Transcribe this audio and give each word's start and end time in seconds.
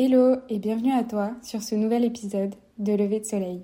Hello 0.00 0.36
et 0.48 0.60
bienvenue 0.60 0.92
à 0.92 1.02
toi 1.02 1.32
sur 1.42 1.60
ce 1.60 1.74
nouvel 1.74 2.04
épisode 2.04 2.54
de 2.78 2.92
Lever 2.92 3.18
de 3.18 3.24
Soleil. 3.24 3.62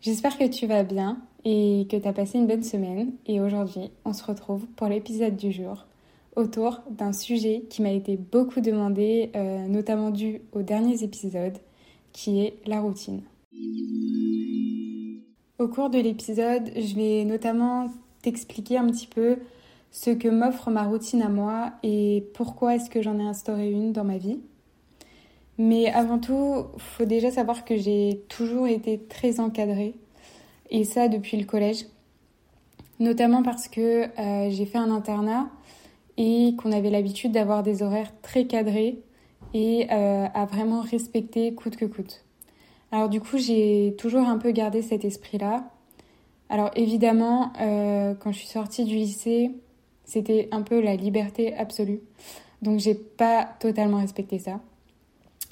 J'espère 0.00 0.36
que 0.36 0.48
tu 0.48 0.66
vas 0.66 0.82
bien 0.82 1.22
et 1.44 1.86
que 1.88 1.96
tu 1.96 2.08
as 2.08 2.12
passé 2.12 2.36
une 2.36 2.48
bonne 2.48 2.64
semaine 2.64 3.12
et 3.26 3.40
aujourd'hui 3.40 3.92
on 4.04 4.12
se 4.12 4.24
retrouve 4.24 4.66
pour 4.74 4.88
l'épisode 4.88 5.36
du 5.36 5.52
jour 5.52 5.86
autour 6.34 6.80
d'un 6.90 7.12
sujet 7.12 7.62
qui 7.70 7.80
m'a 7.82 7.92
été 7.92 8.16
beaucoup 8.16 8.60
demandé, 8.60 9.30
euh, 9.36 9.68
notamment 9.68 10.10
dû 10.10 10.42
aux 10.50 10.62
derniers 10.62 11.04
épisodes, 11.04 11.58
qui 12.12 12.40
est 12.40 12.54
la 12.66 12.80
routine. 12.80 13.20
Au 15.60 15.68
cours 15.68 15.90
de 15.90 16.00
l'épisode, 16.00 16.72
je 16.74 16.96
vais 16.96 17.24
notamment 17.24 17.86
t'expliquer 18.22 18.78
un 18.78 18.88
petit 18.88 19.06
peu 19.06 19.36
ce 19.92 20.10
que 20.10 20.26
m'offre 20.26 20.72
ma 20.72 20.82
routine 20.82 21.22
à 21.22 21.28
moi 21.28 21.70
et 21.84 22.26
pourquoi 22.34 22.74
est-ce 22.74 22.90
que 22.90 23.00
j'en 23.00 23.20
ai 23.20 23.24
instauré 23.24 23.70
une 23.70 23.92
dans 23.92 24.02
ma 24.02 24.18
vie. 24.18 24.40
Mais 25.58 25.88
avant 25.90 26.18
tout, 26.18 26.66
faut 26.78 27.04
déjà 27.04 27.30
savoir 27.30 27.64
que 27.64 27.76
j'ai 27.76 28.22
toujours 28.28 28.68
été 28.68 28.98
très 28.98 29.40
encadrée, 29.40 29.94
et 30.70 30.84
ça 30.84 31.08
depuis 31.08 31.36
le 31.36 31.44
collège. 31.44 31.86
Notamment 33.00 33.42
parce 33.42 33.68
que 33.68 34.06
euh, 34.18 34.50
j'ai 34.50 34.66
fait 34.66 34.78
un 34.78 34.90
internat 34.90 35.48
et 36.16 36.54
qu'on 36.56 36.72
avait 36.72 36.90
l'habitude 36.90 37.32
d'avoir 37.32 37.62
des 37.62 37.82
horaires 37.82 38.12
très 38.22 38.46
cadrés 38.46 38.98
et 39.54 39.86
euh, 39.90 40.26
à 40.34 40.46
vraiment 40.46 40.80
respecter 40.80 41.54
coûte 41.54 41.76
que 41.76 41.84
coûte. 41.84 42.24
Alors 42.90 43.08
du 43.08 43.20
coup, 43.20 43.38
j'ai 43.38 43.94
toujours 43.98 44.26
un 44.26 44.38
peu 44.38 44.50
gardé 44.50 44.82
cet 44.82 45.04
esprit-là. 45.04 45.70
Alors 46.48 46.70
évidemment, 46.74 47.52
euh, 47.60 48.14
quand 48.14 48.32
je 48.32 48.38
suis 48.38 48.48
sortie 48.48 48.84
du 48.84 48.94
lycée, 48.94 49.52
c'était 50.04 50.48
un 50.50 50.62
peu 50.62 50.80
la 50.80 50.96
liberté 50.96 51.54
absolue. 51.54 52.00
Donc 52.62 52.80
j'ai 52.80 52.94
pas 52.94 53.48
totalement 53.60 53.98
respecté 53.98 54.38
ça. 54.38 54.60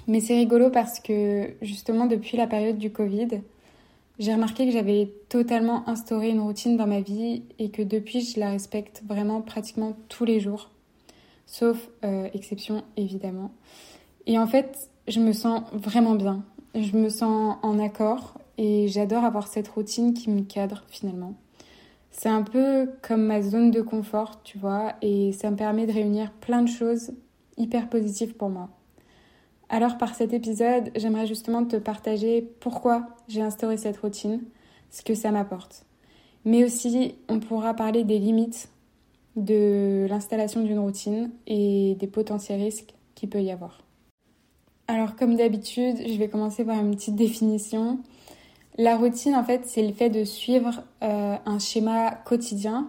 Mais 0.08 0.20
c'est 0.20 0.36
rigolo 0.36 0.70
parce 0.70 1.00
que 1.00 1.54
justement 1.62 2.06
depuis 2.06 2.36
la 2.36 2.46
période 2.46 2.78
du 2.78 2.92
Covid, 2.92 3.40
j'ai 4.18 4.32
remarqué 4.32 4.64
que 4.64 4.72
j'avais 4.72 5.12
totalement 5.28 5.88
instauré 5.88 6.30
une 6.30 6.40
routine 6.40 6.76
dans 6.76 6.86
ma 6.86 7.00
vie 7.00 7.42
et 7.58 7.70
que 7.70 7.82
depuis 7.82 8.20
je 8.20 8.38
la 8.38 8.50
respecte 8.50 9.02
vraiment 9.06 9.42
pratiquement 9.42 9.96
tous 10.08 10.24
les 10.24 10.40
jours, 10.40 10.70
sauf 11.46 11.88
euh, 12.04 12.28
exception 12.32 12.84
évidemment. 12.96 13.50
Et 14.26 14.38
en 14.38 14.46
fait, 14.46 14.90
je 15.08 15.20
me 15.20 15.32
sens 15.32 15.62
vraiment 15.72 16.14
bien, 16.14 16.44
je 16.74 16.96
me 16.96 17.08
sens 17.08 17.56
en 17.62 17.78
accord 17.78 18.38
et 18.58 18.88
j'adore 18.88 19.24
avoir 19.24 19.48
cette 19.48 19.68
routine 19.68 20.14
qui 20.14 20.30
me 20.30 20.42
cadre 20.42 20.84
finalement. 20.88 21.34
C'est 22.10 22.30
un 22.30 22.42
peu 22.42 22.90
comme 23.02 23.24
ma 23.24 23.42
zone 23.42 23.70
de 23.70 23.82
confort, 23.82 24.42
tu 24.42 24.56
vois, 24.56 24.94
et 25.02 25.32
ça 25.32 25.50
me 25.50 25.56
permet 25.56 25.86
de 25.86 25.92
réunir 25.92 26.32
plein 26.32 26.62
de 26.62 26.68
choses 26.68 27.12
hyper 27.58 27.90
positives 27.90 28.34
pour 28.34 28.48
moi. 28.48 28.70
Alors 29.68 29.98
par 29.98 30.14
cet 30.14 30.32
épisode, 30.32 30.90
j'aimerais 30.94 31.26
justement 31.26 31.64
te 31.64 31.76
partager 31.76 32.42
pourquoi 32.60 33.06
j'ai 33.28 33.42
instauré 33.42 33.76
cette 33.76 33.96
routine, 33.96 34.42
ce 34.90 35.02
que 35.02 35.14
ça 35.14 35.32
m'apporte. 35.32 35.84
Mais 36.44 36.64
aussi, 36.64 37.16
on 37.28 37.40
pourra 37.40 37.74
parler 37.74 38.04
des 38.04 38.18
limites 38.18 38.68
de 39.34 40.06
l'installation 40.08 40.62
d'une 40.62 40.78
routine 40.78 41.30
et 41.46 41.96
des 41.98 42.06
potentiels 42.06 42.62
risques 42.62 42.94
qu'il 43.14 43.28
peut 43.28 43.42
y 43.42 43.50
avoir. 43.50 43.82
Alors 44.88 45.16
comme 45.16 45.36
d'habitude, 45.36 45.96
je 46.06 46.16
vais 46.16 46.28
commencer 46.28 46.64
par 46.64 46.78
une 46.78 46.94
petite 46.94 47.16
définition. 47.16 47.98
La 48.78 48.96
routine, 48.96 49.34
en 49.34 49.42
fait, 49.42 49.62
c'est 49.66 49.82
le 49.82 49.92
fait 49.92 50.10
de 50.10 50.22
suivre 50.22 50.82
euh, 51.02 51.36
un 51.44 51.58
schéma 51.58 52.12
quotidien 52.12 52.88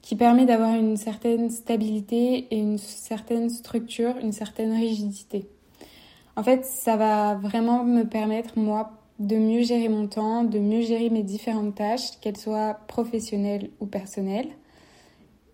qui 0.00 0.16
permet 0.16 0.46
d'avoir 0.46 0.74
une 0.74 0.96
certaine 0.96 1.50
stabilité 1.50 2.46
et 2.50 2.58
une 2.58 2.78
certaine 2.78 3.50
structure, 3.50 4.16
une 4.18 4.32
certaine 4.32 4.72
rigidité. 4.72 5.48
En 6.36 6.42
fait, 6.42 6.64
ça 6.64 6.96
va 6.96 7.34
vraiment 7.34 7.84
me 7.84 8.02
permettre, 8.02 8.58
moi, 8.58 8.90
de 9.20 9.36
mieux 9.36 9.62
gérer 9.62 9.88
mon 9.88 10.08
temps, 10.08 10.42
de 10.42 10.58
mieux 10.58 10.82
gérer 10.82 11.10
mes 11.10 11.22
différentes 11.22 11.76
tâches, 11.76 12.18
qu'elles 12.20 12.36
soient 12.36 12.74
professionnelles 12.88 13.70
ou 13.80 13.86
personnelles. 13.86 14.48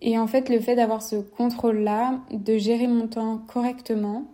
Et 0.01 0.19
en 0.19 0.27
fait, 0.27 0.49
le 0.49 0.61
fait 0.61 0.77
d'avoir 0.77 1.03
ce 1.03 1.17
contrôle-là, 1.17 2.21
de 2.33 2.57
gérer 2.57 2.87
mon 2.87 3.07
temps 3.07 3.39
correctement, 3.47 4.25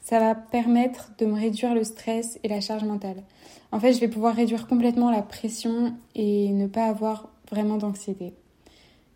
ça 0.00 0.20
va 0.20 0.34
permettre 0.34 1.10
de 1.18 1.26
me 1.26 1.34
réduire 1.34 1.74
le 1.74 1.82
stress 1.82 2.38
et 2.44 2.48
la 2.48 2.60
charge 2.60 2.84
mentale. 2.84 3.22
En 3.72 3.80
fait, 3.80 3.92
je 3.92 4.00
vais 4.00 4.08
pouvoir 4.08 4.36
réduire 4.36 4.68
complètement 4.68 5.10
la 5.10 5.22
pression 5.22 5.94
et 6.14 6.52
ne 6.52 6.66
pas 6.66 6.86
avoir 6.86 7.28
vraiment 7.50 7.76
d'anxiété. 7.76 8.34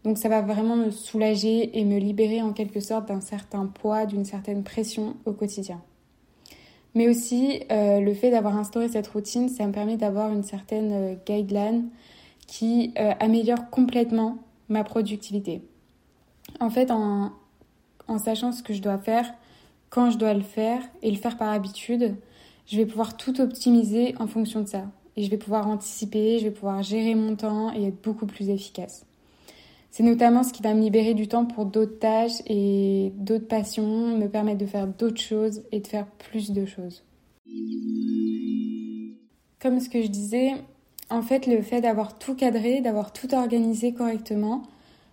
Donc 0.04 0.18
ça 0.18 0.28
va 0.28 0.40
vraiment 0.40 0.76
me 0.76 0.90
soulager 0.90 1.78
et 1.78 1.84
me 1.84 1.98
libérer 1.98 2.40
en 2.40 2.52
quelque 2.52 2.80
sorte 2.80 3.08
d'un 3.08 3.20
certain 3.20 3.66
poids, 3.66 4.06
d'une 4.06 4.24
certaine 4.24 4.62
pression 4.62 5.16
au 5.24 5.32
quotidien. 5.32 5.80
Mais 6.96 7.08
aussi, 7.08 7.60
euh, 7.70 8.00
le 8.00 8.14
fait 8.14 8.30
d'avoir 8.30 8.56
instauré 8.56 8.88
cette 8.88 9.06
routine, 9.08 9.50
ça 9.50 9.66
me 9.66 9.72
permet 9.72 9.98
d'avoir 9.98 10.32
une 10.32 10.42
certaine 10.42 10.92
euh, 10.92 11.14
guideline 11.26 11.90
qui 12.46 12.94
euh, 12.98 13.12
améliore 13.20 13.68
complètement 13.68 14.38
ma 14.70 14.82
productivité. 14.82 15.60
En 16.58 16.70
fait, 16.70 16.90
en, 16.90 17.32
en 18.08 18.18
sachant 18.18 18.50
ce 18.50 18.62
que 18.62 18.72
je 18.72 18.80
dois 18.80 18.96
faire, 18.96 19.30
quand 19.90 20.10
je 20.10 20.16
dois 20.16 20.32
le 20.32 20.40
faire 20.40 20.80
et 21.02 21.10
le 21.10 21.18
faire 21.18 21.36
par 21.36 21.50
habitude, 21.50 22.16
je 22.66 22.78
vais 22.78 22.86
pouvoir 22.86 23.18
tout 23.18 23.42
optimiser 23.42 24.14
en 24.18 24.26
fonction 24.26 24.62
de 24.62 24.66
ça. 24.66 24.84
Et 25.16 25.22
je 25.22 25.30
vais 25.30 25.36
pouvoir 25.36 25.68
anticiper, 25.68 26.38
je 26.38 26.44
vais 26.44 26.50
pouvoir 26.50 26.82
gérer 26.82 27.14
mon 27.14 27.36
temps 27.36 27.74
et 27.74 27.88
être 27.88 28.02
beaucoup 28.02 28.24
plus 28.24 28.48
efficace. 28.48 29.04
C'est 29.96 30.02
notamment 30.02 30.42
ce 30.42 30.52
qui 30.52 30.60
va 30.60 30.74
me 30.74 30.82
libérer 30.82 31.14
du 31.14 31.26
temps 31.26 31.46
pour 31.46 31.64
d'autres 31.64 31.98
tâches 31.98 32.42
et 32.46 33.14
d'autres 33.16 33.48
passions, 33.48 34.18
me 34.18 34.26
permettre 34.26 34.58
de 34.58 34.66
faire 34.66 34.86
d'autres 34.86 35.22
choses 35.22 35.62
et 35.72 35.80
de 35.80 35.86
faire 35.86 36.06
plus 36.06 36.50
de 36.50 36.66
choses. 36.66 37.02
Comme 39.58 39.80
ce 39.80 39.88
que 39.88 40.02
je 40.02 40.08
disais, 40.08 40.52
en 41.08 41.22
fait, 41.22 41.46
le 41.46 41.62
fait 41.62 41.80
d'avoir 41.80 42.18
tout 42.18 42.34
cadré, 42.34 42.82
d'avoir 42.82 43.14
tout 43.14 43.34
organisé 43.34 43.94
correctement, 43.94 44.64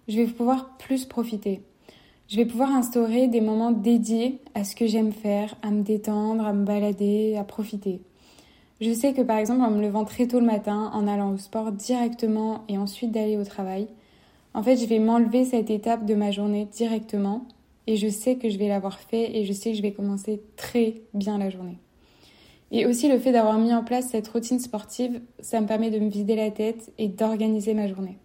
je 0.09 0.17
vais 0.17 0.27
pouvoir 0.27 0.75
plus 0.75 1.05
profiter. 1.05 1.61
Je 2.27 2.35
vais 2.35 2.45
pouvoir 2.45 2.72
instaurer 2.72 3.29
des 3.29 3.39
moments 3.39 3.72
dédiés 3.72 4.41
à 4.53 4.66
ce 4.66 4.75
que 4.75 4.85
j'aime 4.85 5.13
faire, 5.13 5.55
à 5.61 5.72
me 5.72 5.83
détendre, 5.83 6.45
à 6.45 6.51
me 6.51 6.66
balader, 6.66 7.38
à 7.38 7.45
profiter. 7.45 8.01
Je 8.81 8.91
sais 8.91 9.13
que 9.13 9.22
par 9.22 9.38
exemple 9.38 9.61
en 9.61 9.72
me 9.72 9.81
levant 9.81 10.03
très 10.03 10.27
tôt 10.27 10.41
le 10.41 10.45
matin, 10.45 10.91
en 10.93 11.07
allant 11.07 11.31
au 11.31 11.38
sport 11.38 11.72
directement 11.72 12.66
et 12.67 12.77
ensuite 12.77 13.13
d'aller 13.13 13.38
au 13.38 13.45
travail, 13.45 13.88
en 14.53 14.64
fait, 14.64 14.78
je 14.78 14.86
vais 14.86 15.00
m'enlever 15.00 15.46
cette 15.46 15.69
étape 15.69 16.06
de 16.06 16.16
ma 16.16 16.31
journée 16.31 16.68
directement 16.72 17.46
et 17.88 17.96
je 17.96 18.08
sais 18.08 18.36
que 18.36 18.50
je 18.50 18.58
vais 18.58 18.68
l'avoir 18.68 19.00
fait 19.00 19.36
et 19.38 19.46
je 19.46 19.53
sais 19.53 19.72
que 19.72 19.78
je 19.78 19.81
vais 19.81 19.91
commencer 19.91 20.41
très 20.56 21.02
bien 21.14 21.38
la 21.38 21.50
journée. 21.50 21.78
Et 22.72 22.86
aussi 22.86 23.08
le 23.08 23.19
fait 23.19 23.31
d'avoir 23.31 23.58
mis 23.59 23.74
en 23.74 23.84
place 23.84 24.08
cette 24.09 24.28
routine 24.28 24.59
sportive, 24.59 25.22
ça 25.40 25.62
me 25.62 25.68
permet 25.68 25.91
de 25.91 26.00
me 26.00 26.09
vider 26.09 26.36
la 26.36 26.50
tête 26.50 26.91
et 26.97 27.08
d'organiser 27.08 27.74
ma 27.75 27.88
journée. 27.88 28.18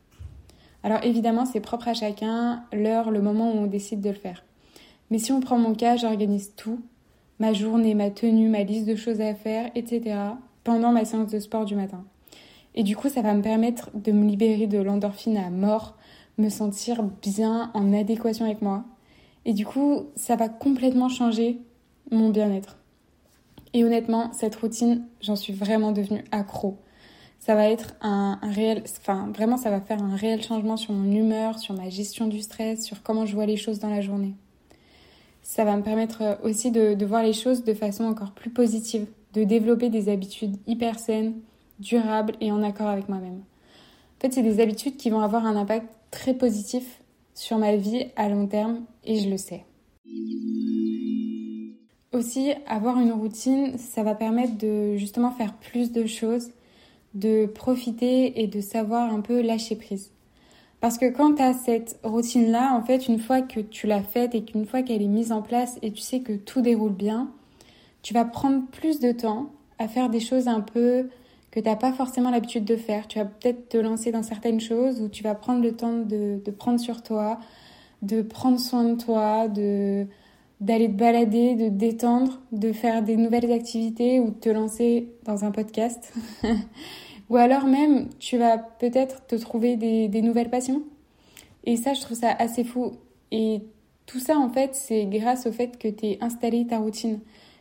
Alors 0.82 1.04
évidemment, 1.04 1.44
c'est 1.44 1.60
propre 1.60 1.88
à 1.88 1.94
chacun, 1.94 2.62
l'heure, 2.72 3.10
le 3.10 3.20
moment 3.20 3.52
où 3.52 3.58
on 3.58 3.66
décide 3.66 4.00
de 4.00 4.08
le 4.08 4.14
faire. 4.14 4.44
Mais 5.10 5.18
si 5.18 5.32
on 5.32 5.40
prend 5.40 5.58
mon 5.58 5.74
cas, 5.74 5.96
j'organise 5.96 6.54
tout, 6.56 6.80
ma 7.38 7.52
journée, 7.52 7.94
ma 7.94 8.10
tenue, 8.10 8.48
ma 8.48 8.62
liste 8.62 8.86
de 8.86 8.96
choses 8.96 9.20
à 9.20 9.34
faire, 9.34 9.70
etc., 9.74 10.16
pendant 10.64 10.92
ma 10.92 11.04
séance 11.04 11.30
de 11.30 11.40
sport 11.40 11.64
du 11.64 11.74
matin. 11.74 12.04
Et 12.74 12.84
du 12.84 12.96
coup, 12.96 13.08
ça 13.08 13.22
va 13.22 13.34
me 13.34 13.42
permettre 13.42 13.90
de 13.94 14.12
me 14.12 14.26
libérer 14.26 14.66
de 14.66 14.78
l'endorphine 14.78 15.36
à 15.36 15.50
mort, 15.50 15.97
me 16.38 16.48
sentir 16.48 17.02
bien, 17.02 17.70
en 17.74 17.92
adéquation 17.92 18.44
avec 18.44 18.62
moi. 18.62 18.84
Et 19.44 19.52
du 19.52 19.66
coup, 19.66 20.06
ça 20.16 20.36
va 20.36 20.48
complètement 20.48 21.08
changer 21.08 21.58
mon 22.10 22.30
bien-être. 22.30 22.78
Et 23.74 23.84
honnêtement, 23.84 24.32
cette 24.32 24.56
routine, 24.56 25.04
j'en 25.20 25.36
suis 25.36 25.52
vraiment 25.52 25.92
devenue 25.92 26.24
accro. 26.30 26.78
Ça 27.38 27.54
va 27.54 27.68
être 27.68 27.94
un, 28.00 28.38
réel, 28.42 28.82
enfin 29.00 29.30
vraiment, 29.34 29.56
ça 29.56 29.70
va 29.70 29.80
faire 29.80 30.02
un 30.02 30.16
réel 30.16 30.42
changement 30.42 30.76
sur 30.76 30.92
mon 30.92 31.10
humeur, 31.10 31.58
sur 31.58 31.74
ma 31.74 31.88
gestion 31.88 32.26
du 32.26 32.40
stress, 32.40 32.84
sur 32.84 33.02
comment 33.02 33.26
je 33.26 33.34
vois 33.34 33.46
les 33.46 33.56
choses 33.56 33.78
dans 33.78 33.90
la 33.90 34.00
journée. 34.00 34.34
Ça 35.42 35.64
va 35.64 35.76
me 35.76 35.82
permettre 35.82 36.38
aussi 36.42 36.70
de, 36.70 36.94
de 36.94 37.06
voir 37.06 37.22
les 37.22 37.32
choses 37.32 37.64
de 37.64 37.74
façon 37.74 38.04
encore 38.04 38.32
plus 38.32 38.50
positive, 38.50 39.06
de 39.34 39.44
développer 39.44 39.88
des 39.88 40.08
habitudes 40.08 40.56
hyper 40.66 40.98
saines, 40.98 41.34
durables 41.78 42.34
et 42.40 42.50
en 42.50 42.62
accord 42.62 42.88
avec 42.88 43.08
moi-même. 43.08 43.38
En 43.38 44.20
fait, 44.20 44.32
c'est 44.32 44.42
des 44.42 44.60
habitudes 44.60 44.96
qui 44.96 45.10
vont 45.10 45.20
avoir 45.20 45.46
un 45.46 45.56
impact 45.56 45.88
très 46.10 46.34
positif 46.34 47.02
sur 47.34 47.58
ma 47.58 47.76
vie 47.76 48.06
à 48.16 48.28
long 48.28 48.46
terme 48.46 48.84
et 49.04 49.20
je 49.20 49.28
le 49.28 49.36
sais. 49.36 49.64
Aussi, 52.12 52.52
avoir 52.66 52.98
une 52.98 53.12
routine, 53.12 53.76
ça 53.78 54.02
va 54.02 54.14
permettre 54.14 54.56
de 54.56 54.96
justement 54.96 55.30
faire 55.30 55.54
plus 55.54 55.92
de 55.92 56.06
choses, 56.06 56.50
de 57.14 57.46
profiter 57.46 58.40
et 58.42 58.46
de 58.46 58.60
savoir 58.60 59.12
un 59.12 59.20
peu 59.20 59.42
lâcher 59.42 59.76
prise. 59.76 60.10
Parce 60.80 60.96
que 60.96 61.10
quand 61.10 61.34
tu 61.34 61.42
as 61.42 61.54
cette 61.54 61.98
routine-là, 62.04 62.74
en 62.74 62.82
fait, 62.82 63.08
une 63.08 63.18
fois 63.18 63.42
que 63.42 63.60
tu 63.60 63.86
l'as 63.86 64.02
faite 64.02 64.34
et 64.34 64.44
qu'une 64.44 64.64
fois 64.64 64.82
qu'elle 64.82 65.02
est 65.02 65.08
mise 65.08 65.32
en 65.32 65.42
place 65.42 65.78
et 65.82 65.92
tu 65.92 66.00
sais 66.00 66.20
que 66.20 66.32
tout 66.32 66.62
déroule 66.62 66.92
bien, 66.92 67.30
tu 68.02 68.14
vas 68.14 68.24
prendre 68.24 68.64
plus 68.70 69.00
de 69.00 69.12
temps 69.12 69.50
à 69.78 69.88
faire 69.88 70.08
des 70.08 70.20
choses 70.20 70.48
un 70.48 70.60
peu 70.60 71.08
que 71.58 71.64
tu 71.64 71.68
n'as 71.68 71.76
pas 71.76 71.92
forcément 71.92 72.30
l'habitude 72.30 72.64
de 72.64 72.76
faire. 72.76 73.08
Tu 73.08 73.18
vas 73.18 73.24
peut-être 73.24 73.68
te 73.68 73.76
lancer 73.76 74.12
dans 74.12 74.22
certaines 74.22 74.60
choses 74.60 75.00
où 75.00 75.08
tu 75.08 75.22
vas 75.22 75.34
prendre 75.34 75.62
le 75.62 75.72
temps 75.72 75.98
de, 75.98 76.40
prendre 76.56 76.78
sur 76.78 77.02
toi, 77.02 77.38
de 78.02 78.22
prendre 78.22 78.60
soin 78.60 78.84
de 78.84 79.00
toi, 79.00 79.48
de 79.48 80.06
d'aller 80.60 80.88
te 80.88 80.94
balader, 80.94 81.54
de 81.54 81.68
te 81.68 81.74
détendre, 81.74 82.40
de 82.50 82.72
faire 82.72 83.04
des 83.04 83.16
nouvelles 83.16 83.52
activités 83.52 84.18
ou 84.18 84.30
de 84.30 84.34
te 84.40 84.48
lancer 84.48 85.08
dans 85.24 85.44
un 85.44 85.52
podcast. 85.52 86.12
ou 87.30 87.36
alors 87.36 87.66
même, 87.66 88.08
tu 88.18 88.38
vas 88.38 88.58
peut-être 88.58 89.24
te 89.26 89.36
trouver 89.36 89.76
des, 89.76 90.20
nouvelles 90.20 90.50
passions. 90.50 90.82
Et 91.62 91.76
ça, 91.76 91.94
je 91.94 92.00
trouve 92.00 92.16
ça 92.18 92.32
assez 92.32 92.64
fou. 92.64 92.94
Et 93.30 93.62
tout 94.06 94.18
ça, 94.18 94.36
en 94.36 94.48
fait, 94.48 94.74
c'est 94.74 95.06
grâce 95.06 95.46
au 95.46 95.52
fait 95.52 95.78
que 95.78 95.86
tu 95.86 96.16
installé 96.20 96.66
ta 96.66 96.78
routine. 96.78 97.20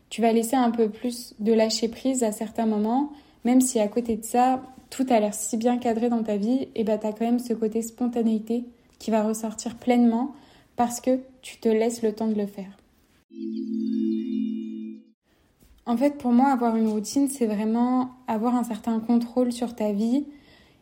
Tu 0.10 0.24
vas 0.24 0.32
laisser 0.32 0.56
un 0.56 0.72
peu 0.72 0.90
plus 0.90 1.36
de 1.38 1.54
lâcher 1.54 1.90
prise 1.90 2.24
à 2.24 2.32
certains 2.32 2.66
moments, 2.66 3.12
même 3.48 3.62
si 3.62 3.80
à 3.80 3.88
côté 3.88 4.18
de 4.18 4.26
ça, 4.26 4.62
tout 4.90 5.06
a 5.10 5.22
l'air 5.22 5.34
si 5.34 5.56
bien 5.56 5.78
cadré 5.78 6.10
dans 6.10 6.22
ta 6.22 6.36
vie, 6.36 6.68
et 6.76 6.84
bah, 6.84 6.98
tu 6.98 7.08
as 7.08 7.14
quand 7.14 7.24
même 7.24 7.40
ce 7.40 7.54
côté 7.54 7.82
spontanéité 7.82 8.66
qui 9.00 9.10
va 9.10 9.24
ressortir 9.24 9.78
pleinement 9.78 10.34
parce 10.76 11.00
que 11.00 11.22
tu 11.42 11.58
te 11.58 11.70
laisses 11.70 12.02
le 12.02 12.12
temps 12.12 12.28
de 12.28 12.34
le 12.34 12.46
faire. 12.46 12.78
En 15.86 15.96
fait, 15.96 16.18
pour 16.18 16.34
moi, 16.34 16.50
avoir 16.50 16.76
une 16.76 16.90
routine, 16.90 17.30
c'est 17.30 17.46
vraiment 17.46 18.10
avoir 18.28 18.54
un 18.54 18.66
certain 18.66 19.00
contrôle 19.00 19.54
sur 19.54 19.76
ta 19.76 19.94
vie 19.94 20.26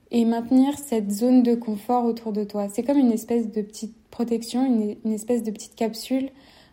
et 0.10 0.26
maintenir 0.26 0.76
cette 0.80 1.12
zone 1.12 1.44
de 1.44 1.54
confort 1.54 2.04
autour 2.06 2.34
de 2.34 2.44
toi. 2.44 2.68
C'est 2.68 2.82
comme 2.82 2.98
une 2.98 3.12
espèce 3.12 3.52
de 3.52 3.62
petite 3.62 3.96
protection, 4.10 4.66
une, 4.66 5.14
espèce 5.14 5.44
de 5.44 5.52
petite 5.52 5.76
capsule 5.76 6.32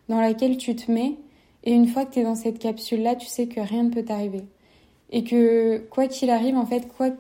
dans 0.09 0.23
laquelle 0.23 0.57
tu 0.57 0.75
te 0.75 0.91
mets. 0.91 1.19
Et 1.65 1.75
une 1.75 1.87
fois 1.87 2.07
que 2.07 2.15
tu 2.15 2.21
es 2.21 2.25
dans 2.25 2.35
cette 2.35 2.59
capsule-là, 2.59 3.15
tu 3.15 3.27
sais 3.27 3.47
que 3.47 3.61
rien 3.61 3.83
ne 3.83 3.91
peut 3.91 4.05
t'arriver. 4.05 4.45
Et 5.13 5.25
que 5.25 5.79
quoi 5.91 6.09
qu'il 6.09 6.31
arrive, 6.31 6.57
en 6.57 6.67
fait, 6.67 6.89
quoi, 6.89 7.11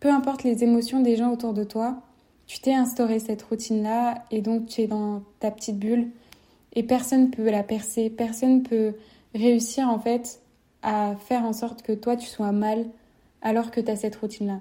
peu 0.00 0.10
importe 0.10 0.42
les 0.42 0.62
émotions 0.64 1.00
des 1.00 1.16
gens 1.16 1.32
autour 1.32 1.54
de 1.54 1.64
toi, 1.64 2.02
tu 2.46 2.58
t'es 2.58 2.74
instauré 2.74 3.20
cette 3.20 3.42
routine-là 3.42 4.24
et 4.32 4.40
donc 4.40 4.66
tu 4.66 4.82
es 4.82 4.86
dans 4.88 5.22
ta 5.38 5.52
petite 5.52 5.78
bulle 5.78 6.08
et 6.74 6.82
personne 6.82 7.26
ne 7.26 7.28
peut 7.28 7.48
la 7.48 7.62
percer, 7.62 8.10
personne 8.10 8.58
ne 8.58 8.60
peut 8.60 8.94
réussir 9.34 9.88
en 9.88 10.00
fait 10.00 10.40
à 10.82 11.14
faire 11.14 11.44
en 11.44 11.52
sorte 11.52 11.82
que 11.82 11.92
toi 11.92 12.16
tu 12.16 12.26
sois 12.26 12.50
mal 12.50 12.86
alors 13.42 13.70
que 13.70 13.80
tu 13.80 13.90
as 13.90 13.96
cette 13.96 14.16
routine-là. 14.16 14.58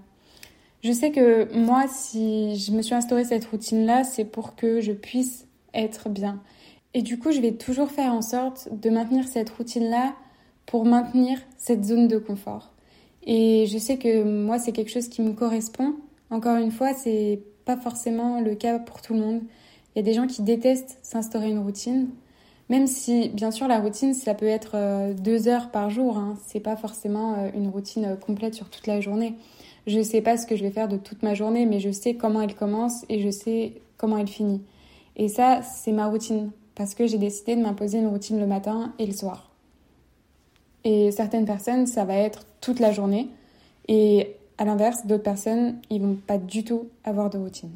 Je 0.83 0.91
sais 0.91 1.11
que 1.11 1.51
moi, 1.57 1.85
si 1.89 2.57
je 2.57 2.71
me 2.71 2.81
suis 2.81 2.95
instauré 2.95 3.25
cette 3.25 3.45
routine-là, 3.45 4.03
c'est 4.03 4.23
pour 4.23 4.55
que 4.55 4.79
je 4.79 4.91
puisse 4.91 5.45
être 5.73 6.09
bien. 6.09 6.41
Et 6.93 7.01
du 7.01 7.19
coup, 7.19 7.31
je 7.31 7.41
vais 7.41 7.51
toujours 7.51 7.89
faire 7.89 8.13
en 8.13 8.21
sorte 8.21 8.69
de 8.71 8.89
maintenir 8.89 9.27
cette 9.27 9.49
routine-là 9.49 10.13
pour 10.69 10.85
maintenir 10.85 11.39
cette 11.57 11.83
zone 11.83 12.07
de 12.07 12.19
confort. 12.19 12.69
Et 13.23 13.65
je 13.65 13.79
sais 13.79 13.97
que 13.97 14.23
moi, 14.23 14.59
c'est 14.59 14.71
quelque 14.71 14.91
chose 14.91 15.07
qui 15.07 15.23
me 15.23 15.33
correspond. 15.33 15.95
Encore 16.29 16.57
une 16.57 16.69
fois, 16.69 16.93
c'est 16.93 17.39
pas 17.65 17.75
forcément 17.75 18.39
le 18.39 18.53
cas 18.53 18.77
pour 18.77 19.01
tout 19.01 19.15
le 19.15 19.19
monde. 19.19 19.41
Il 19.95 19.97
y 19.97 20.01
a 20.01 20.03
des 20.03 20.13
gens 20.13 20.27
qui 20.27 20.43
détestent 20.43 20.99
s'instaurer 21.01 21.49
une 21.49 21.57
routine, 21.57 22.09
même 22.69 22.85
si, 22.85 23.29
bien 23.29 23.49
sûr, 23.49 23.67
la 23.67 23.79
routine, 23.79 24.13
ça 24.13 24.35
peut 24.35 24.45
être 24.45 24.73
euh, 24.75 25.13
deux 25.15 25.47
heures 25.47 25.71
par 25.71 25.89
jour. 25.89 26.19
Hein. 26.19 26.37
C'est 26.45 26.59
pas 26.59 26.75
forcément 26.75 27.33
euh, 27.33 27.49
une 27.55 27.69
routine 27.69 28.05
euh, 28.05 28.15
complète 28.15 28.53
sur 28.53 28.69
toute 28.69 28.85
la 28.85 29.01
journée. 29.01 29.33
Je 29.87 30.03
sais 30.03 30.21
pas 30.21 30.37
ce 30.37 30.45
que 30.45 30.55
je 30.55 30.61
vais 30.61 30.69
faire 30.69 30.87
de 30.87 30.97
toute 30.97 31.23
ma 31.23 31.33
journée, 31.33 31.65
mais 31.65 31.79
je 31.79 31.89
sais 31.89 32.13
comment 32.13 32.43
elle 32.43 32.53
commence 32.53 33.05
et 33.09 33.21
je 33.21 33.31
sais 33.31 33.81
comment 33.97 34.19
elle 34.19 34.27
finit. 34.27 34.61
Et 35.15 35.29
ça, 35.29 35.63
c'est 35.63 35.91
ma 35.91 36.05
routine, 36.05 36.51
parce 36.75 36.93
que 36.93 37.07
j'ai 37.07 37.17
décidé 37.17 37.55
de 37.55 37.61
m'imposer 37.61 37.97
une 37.97 38.07
routine 38.07 38.39
le 38.39 38.45
matin 38.45 38.93
et 38.99 39.07
le 39.07 39.13
soir. 39.13 39.48
Et 40.83 41.11
certaines 41.11 41.45
personnes, 41.45 41.87
ça 41.87 42.05
va 42.05 42.15
être 42.15 42.45
toute 42.61 42.79
la 42.79 42.91
journée. 42.91 43.29
Et 43.87 44.35
à 44.57 44.65
l'inverse, 44.65 45.05
d'autres 45.05 45.23
personnes, 45.23 45.79
ils 45.89 46.01
vont 46.01 46.15
pas 46.15 46.37
du 46.37 46.63
tout 46.63 46.87
avoir 47.03 47.29
de 47.29 47.37
routine. 47.37 47.71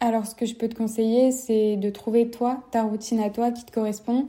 Alors, 0.00 0.26
ce 0.26 0.34
que 0.34 0.46
je 0.46 0.54
peux 0.54 0.68
te 0.68 0.76
conseiller, 0.76 1.32
c'est 1.32 1.76
de 1.76 1.90
trouver 1.90 2.30
toi, 2.30 2.62
ta 2.70 2.82
routine 2.84 3.20
à 3.20 3.30
toi 3.30 3.50
qui 3.50 3.64
te 3.64 3.72
correspond. 3.72 4.26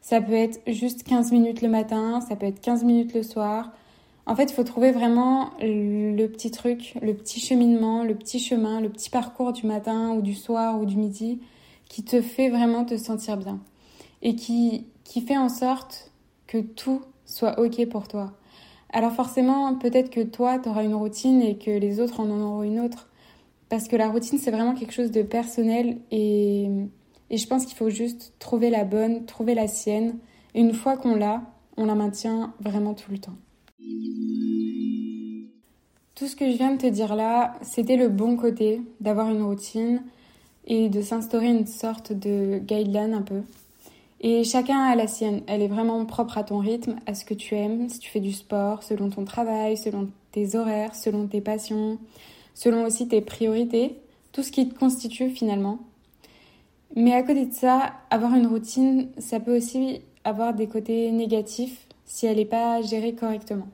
Ça 0.00 0.20
peut 0.20 0.32
être 0.32 0.60
juste 0.66 1.04
15 1.04 1.30
minutes 1.30 1.62
le 1.62 1.68
matin, 1.68 2.20
ça 2.20 2.34
peut 2.34 2.46
être 2.46 2.60
15 2.60 2.82
minutes 2.82 3.14
le 3.14 3.22
soir. 3.22 3.70
En 4.26 4.34
fait, 4.34 4.44
il 4.44 4.52
faut 4.52 4.64
trouver 4.64 4.90
vraiment 4.90 5.50
le 5.60 6.26
petit 6.26 6.50
truc, 6.50 6.94
le 7.00 7.14
petit 7.14 7.40
cheminement, 7.40 8.02
le 8.02 8.14
petit 8.14 8.40
chemin, 8.40 8.80
le 8.80 8.88
petit 8.88 9.10
parcours 9.10 9.52
du 9.52 9.66
matin 9.66 10.10
ou 10.10 10.22
du 10.22 10.34
soir 10.34 10.80
ou 10.80 10.86
du 10.86 10.96
midi 10.96 11.40
qui 11.88 12.02
te 12.02 12.20
fait 12.20 12.48
vraiment 12.48 12.84
te 12.84 12.96
sentir 12.96 13.36
bien 13.36 13.60
et 14.22 14.34
qui, 14.34 14.86
qui 15.12 15.20
fait 15.20 15.36
en 15.36 15.50
sorte 15.50 16.10
que 16.46 16.56
tout 16.56 17.02
soit 17.26 17.60
OK 17.60 17.86
pour 17.90 18.08
toi. 18.08 18.32
Alors 18.94 19.12
forcément, 19.12 19.74
peut-être 19.74 20.08
que 20.08 20.22
toi, 20.22 20.58
tu 20.58 20.70
auras 20.70 20.84
une 20.84 20.94
routine 20.94 21.42
et 21.42 21.58
que 21.58 21.70
les 21.70 22.00
autres 22.00 22.20
en 22.20 22.30
auront 22.30 22.62
une 22.62 22.80
autre. 22.80 23.10
Parce 23.68 23.88
que 23.88 23.96
la 23.96 24.08
routine, 24.08 24.38
c'est 24.38 24.50
vraiment 24.50 24.72
quelque 24.72 24.94
chose 24.94 25.10
de 25.10 25.20
personnel 25.20 25.98
et, 26.10 26.66
et 27.28 27.36
je 27.36 27.46
pense 27.46 27.66
qu'il 27.66 27.76
faut 27.76 27.90
juste 27.90 28.32
trouver 28.38 28.70
la 28.70 28.84
bonne, 28.84 29.26
trouver 29.26 29.54
la 29.54 29.68
sienne. 29.68 30.16
Une 30.54 30.72
fois 30.72 30.96
qu'on 30.96 31.14
l'a, 31.14 31.42
on 31.76 31.84
la 31.84 31.94
maintient 31.94 32.54
vraiment 32.60 32.94
tout 32.94 33.10
le 33.10 33.18
temps. 33.18 33.36
Tout 36.14 36.26
ce 36.26 36.36
que 36.36 36.50
je 36.50 36.56
viens 36.56 36.72
de 36.72 36.80
te 36.80 36.86
dire 36.86 37.14
là, 37.16 37.52
c'était 37.60 37.96
le 37.98 38.08
bon 38.08 38.38
côté 38.38 38.80
d'avoir 39.00 39.28
une 39.28 39.42
routine 39.42 40.02
et 40.66 40.88
de 40.88 41.02
s'instaurer 41.02 41.48
une 41.48 41.66
sorte 41.66 42.14
de 42.14 42.60
guideline 42.60 43.12
un 43.12 43.22
peu. 43.22 43.42
Et 44.24 44.44
chacun 44.44 44.78
a 44.78 44.94
la 44.94 45.08
sienne. 45.08 45.42
Elle 45.48 45.62
est 45.62 45.68
vraiment 45.68 46.04
propre 46.06 46.38
à 46.38 46.44
ton 46.44 46.58
rythme, 46.58 46.96
à 47.06 47.14
ce 47.14 47.24
que 47.24 47.34
tu 47.34 47.56
aimes, 47.56 47.88
si 47.88 47.98
tu 47.98 48.08
fais 48.08 48.20
du 48.20 48.32
sport, 48.32 48.84
selon 48.84 49.10
ton 49.10 49.24
travail, 49.24 49.76
selon 49.76 50.08
tes 50.30 50.54
horaires, 50.54 50.94
selon 50.94 51.26
tes 51.26 51.40
passions, 51.40 51.98
selon 52.54 52.84
aussi 52.84 53.08
tes 53.08 53.20
priorités, 53.20 53.96
tout 54.30 54.44
ce 54.44 54.52
qui 54.52 54.68
te 54.68 54.78
constitue 54.78 55.30
finalement. 55.30 55.80
Mais 56.94 57.14
à 57.14 57.22
côté 57.22 57.46
de 57.46 57.52
ça, 57.52 57.94
avoir 58.10 58.34
une 58.34 58.46
routine, 58.46 59.08
ça 59.18 59.40
peut 59.40 59.56
aussi 59.56 60.02
avoir 60.24 60.54
des 60.54 60.68
côtés 60.68 61.10
négatifs 61.10 61.88
si 62.04 62.26
elle 62.26 62.36
n'est 62.36 62.44
pas 62.44 62.80
gérée 62.80 63.14
correctement. 63.14 63.66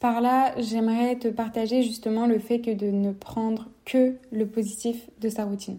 Par 0.00 0.20
là, 0.22 0.54
j'aimerais 0.58 1.16
te 1.16 1.28
partager 1.28 1.82
justement 1.82 2.26
le 2.26 2.38
fait 2.38 2.60
que 2.60 2.70
de 2.70 2.86
ne 2.86 3.12
prendre 3.12 3.68
que 3.84 4.14
le 4.30 4.46
positif 4.46 5.10
de 5.20 5.28
sa 5.28 5.44
routine. 5.44 5.78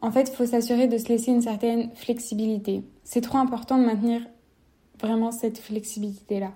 En 0.00 0.10
fait, 0.10 0.30
il 0.30 0.36
faut 0.36 0.46
s'assurer 0.46 0.86
de 0.86 0.96
se 0.98 1.08
laisser 1.08 1.32
une 1.32 1.42
certaine 1.42 1.90
flexibilité. 1.94 2.82
C'est 3.04 3.20
trop 3.20 3.38
important 3.38 3.78
de 3.78 3.84
maintenir 3.84 4.22
vraiment 5.00 5.32
cette 5.32 5.58
flexibilité-là. 5.58 6.52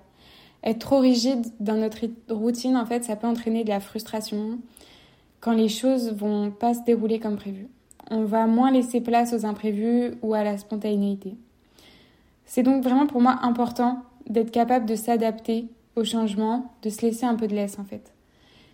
Être 0.63 0.79
trop 0.79 0.99
rigide 0.99 1.45
dans 1.59 1.75
notre 1.75 2.05
routine, 2.29 2.77
en 2.77 2.85
fait, 2.85 3.03
ça 3.03 3.15
peut 3.15 3.27
entraîner 3.27 3.63
de 3.63 3.69
la 3.69 3.81
frustration 3.81 4.59
quand 5.41 5.51
les 5.51 5.67
choses 5.67 6.13
vont 6.13 6.51
pas 6.51 6.73
se 6.73 6.83
dérouler 6.83 7.19
comme 7.19 7.35
prévu. 7.35 7.67
On 8.09 8.23
va 8.23 8.47
moins 8.47 8.71
laisser 8.71 9.01
place 9.01 9.33
aux 9.33 9.45
imprévus 9.45 10.13
ou 10.21 10.33
à 10.33 10.43
la 10.43 10.57
spontanéité. 10.57 11.35
C'est 12.45 12.63
donc 12.63 12.81
vraiment 12.81 13.07
pour 13.07 13.19
moi 13.19 13.39
important 13.41 14.03
d'être 14.29 14.51
capable 14.51 14.85
de 14.85 14.95
s'adapter 14.95 15.67
au 15.95 16.05
changement, 16.05 16.71
de 16.81 16.89
se 16.89 17.01
laisser 17.01 17.25
un 17.25 17.35
peu 17.35 17.47
de 17.47 17.55
laisse 17.55 17.77
en 17.77 17.83
fait. 17.83 18.13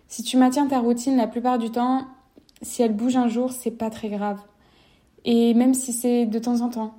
Si 0.06 0.22
tu 0.22 0.36
maintiens 0.36 0.66
ta 0.66 0.78
routine 0.78 1.16
la 1.16 1.26
plupart 1.26 1.58
du 1.58 1.70
temps, 1.70 2.06
si 2.62 2.82
elle 2.82 2.94
bouge 2.94 3.16
un 3.16 3.28
jour, 3.28 3.52
c'est 3.52 3.70
pas 3.70 3.90
très 3.90 4.08
grave. 4.08 4.40
Et 5.24 5.54
même 5.54 5.74
si 5.74 5.92
c'est 5.92 6.26
de 6.26 6.38
temps 6.38 6.60
en 6.60 6.68
temps. 6.68 6.94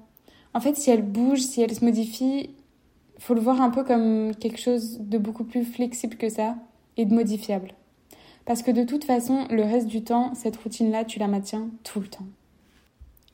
En 0.54 0.60
fait, 0.60 0.76
si 0.76 0.90
elle 0.90 1.02
bouge, 1.02 1.40
si 1.40 1.62
elle 1.62 1.74
se 1.74 1.84
modifie, 1.84 2.50
faut 3.18 3.34
le 3.34 3.42
voir 3.42 3.62
un 3.62 3.70
peu 3.70 3.84
comme 3.84 4.36
quelque 4.36 4.60
chose 4.60 5.00
de 5.00 5.18
beaucoup 5.18 5.44
plus 5.44 5.64
flexible 5.64 6.18
que 6.18 6.30
ça 6.30 6.56
et 6.98 7.06
de 7.06 7.14
modifiable. 7.14 7.74
Parce 8.46 8.64
que 8.64 8.72
de 8.72 8.84
toute 8.84 9.04
façon, 9.04 9.46
le 9.50 9.64
reste 9.64 9.88
du 9.88 10.04
temps, 10.04 10.34
cette 10.34 10.58
routine-là, 10.58 11.06
tu 11.06 11.20
la 11.20 11.28
maintiens 11.28 11.70
tout 11.84 12.00
le 12.00 12.08
temps. 12.08 12.26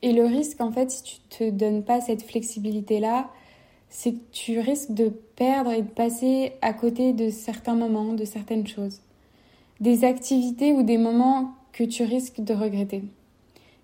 Et 0.02 0.12
le 0.12 0.24
risque, 0.24 0.60
en 0.60 0.70
fait, 0.70 0.90
si 0.90 1.02
tu 1.02 1.16
te 1.28 1.50
donnes 1.50 1.82
pas 1.82 2.00
cette 2.00 2.22
flexibilité-là, 2.22 3.28
c'est 3.88 4.12
que 4.12 4.30
tu 4.32 4.60
risques 4.60 4.92
de 4.92 5.08
perdre 5.08 5.72
et 5.72 5.82
de 5.82 5.88
passer 5.88 6.52
à 6.62 6.72
côté 6.72 7.12
de 7.12 7.30
certains 7.30 7.74
moments, 7.74 8.12
de 8.12 8.24
certaines 8.24 8.66
choses. 8.66 9.00
Des 9.80 10.04
activités 10.04 10.72
ou 10.72 10.82
des 10.82 10.98
moments 10.98 11.54
que 11.72 11.84
tu 11.84 12.04
risques 12.04 12.40
de 12.40 12.54
regretter. 12.54 13.02